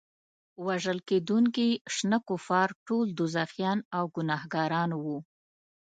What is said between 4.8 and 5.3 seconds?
وو.